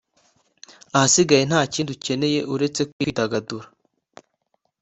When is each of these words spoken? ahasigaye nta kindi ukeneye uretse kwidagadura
ahasigaye 0.95 1.43
nta 1.49 1.61
kindi 1.73 1.89
ukeneye 1.95 2.39
uretse 2.53 2.81
kwidagadura 2.91 3.67